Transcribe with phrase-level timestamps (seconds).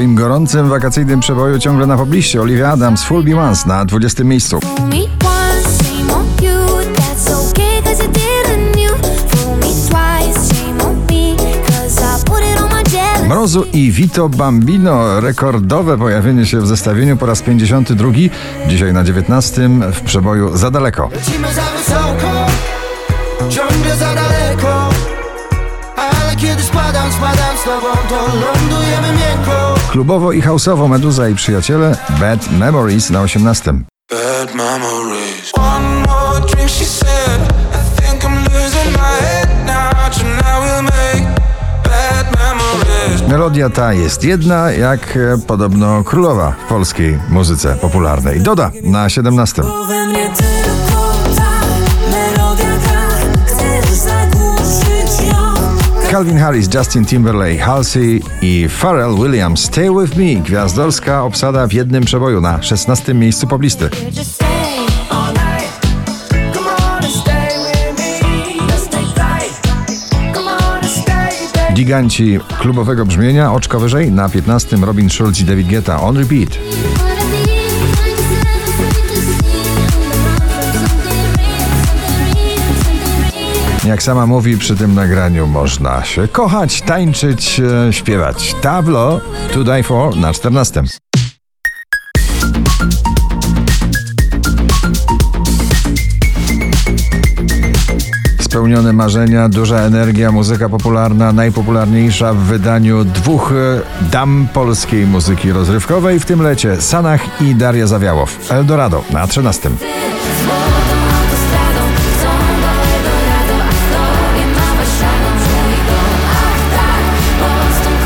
[0.00, 2.40] swoim gorącym wakacyjnym przeboju ciągle na pobliście.
[2.40, 4.60] Olivia Adams, Full Be Once na 20 miejscu.
[13.28, 15.20] Mrozu i Vito Bambino.
[15.20, 18.08] Rekordowe pojawienie się w zestawieniu po raz 52.
[18.68, 21.10] Dzisiaj na 19 w przeboju Za daleko.
[21.12, 22.46] Lecimy za wysoko,
[23.48, 24.88] ciągle za daleko
[25.96, 27.39] Ale kiedy spadam, spadam
[29.90, 33.72] Klubowo i houseowo Meduza i przyjaciele Bad Memories na 18.
[34.10, 35.52] Bad memories.
[35.58, 37.40] One more drink, she said.
[37.72, 40.10] I think I'm losing my head now.
[40.18, 41.40] Tonight we'll make
[41.84, 43.28] bad memories.
[43.28, 48.40] Melodia ta jest jedna, jak e, podobno królowa w polskiej muzyce popularnej.
[48.40, 49.62] Doda na 17.
[56.20, 60.34] Calvin Harris, Justin Timberlake, Halsey i Pharrell Williams Stay With Me.
[60.34, 63.90] Gwiazdorska obsada w jednym przeboju na 16 miejscu poblisty.
[71.74, 76.58] Giganci klubowego brzmienia, oczko wyżej, na 15 Robin Schulz i David Guetta On Repeat.
[83.90, 88.54] Jak sama mówi, przy tym nagraniu można się kochać, tańczyć, e, śpiewać.
[88.62, 89.20] Tablo
[89.52, 90.82] To Die For na 14.
[98.40, 103.80] Spełnione marzenia, duża energia, muzyka popularna, najpopularniejsza w wydaniu dwóch e,
[104.10, 108.50] dam polskiej muzyki rozrywkowej w tym lecie Sanach i Daria Zawiałow.
[108.52, 109.70] Eldorado na 13.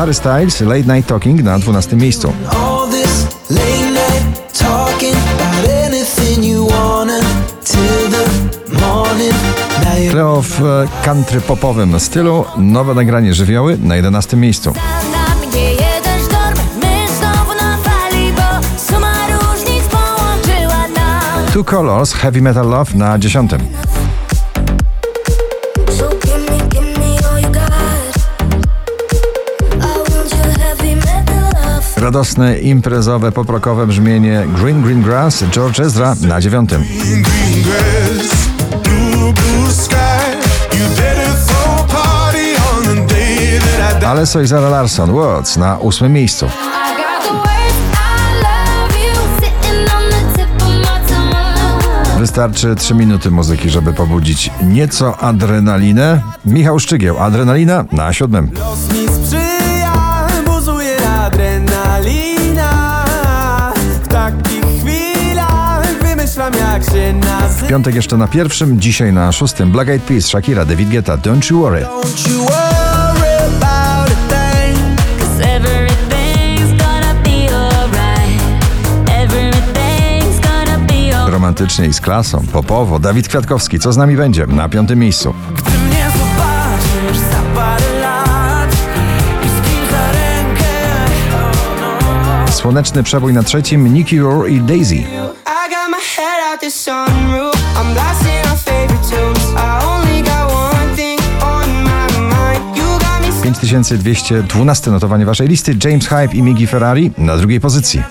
[0.00, 2.32] Harry Styles, Late Night Talking na 12 miejscu.
[10.10, 14.72] Cleo w e, country popowym stylu, nowe nagranie żywioły na 11 miejscu.
[21.52, 23.50] Two Colors, Heavy Metal Love na 10.
[32.10, 36.68] Radosne, imprezowe, poprokowe brzmienie Green Green Grass, George Ezra na 9.
[36.68, 38.48] Green, green grass,
[38.82, 39.96] blue, blue sky.
[40.72, 44.06] You better throw a party on the day that I die.
[44.06, 46.46] Alesso i Zara Larson, Words na 8 miejscu.
[52.18, 56.20] Wystarczy 3 minuty muzyki, żeby pobudzić nieco adrenalinę.
[56.44, 58.50] Michał Szczygieł, Adrenalina na 7.
[67.60, 69.70] nazywa Piątek jeszcze na pierwszym, dzisiaj na szóstym.
[69.70, 71.86] Black Eyed Peas, Shakira, David Guetta, Don't You Worry.
[81.26, 82.98] Romantycznie i z klasą, popowo.
[82.98, 84.46] Dawid Kwiatkowski, co z nami będzie?
[84.46, 85.34] Na piątym miejscu.
[85.56, 88.72] Gdy mnie zobaczysz za parę lat
[89.44, 90.64] I z kim za rękę
[91.34, 92.52] oh no.
[92.52, 95.04] Słoneczny przebój na trzecim, Nicky Roar i Daisy.
[96.62, 97.54] I got my head out the sunroof.
[97.76, 99.54] I'm blasting our favorite tunes.
[99.56, 102.76] I only got one thing on my mind.
[102.76, 108.02] You got me 5212 notowanie waszej listy, James Hype i Migi Ferrari na drugiej pozycji.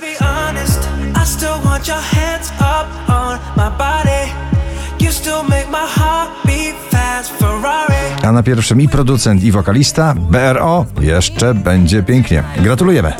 [8.24, 12.44] A na pierwszym i producent, i wokalista BRO jeszcze będzie pięknie.
[12.58, 13.14] Gratulujemy.